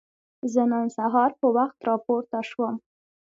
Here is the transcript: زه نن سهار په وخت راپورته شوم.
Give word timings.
زه 0.53 0.61
نن 0.71 0.85
سهار 0.97 1.31
په 1.39 1.47
وخت 1.57 1.77
راپورته 1.89 2.39
شوم. 2.49 2.75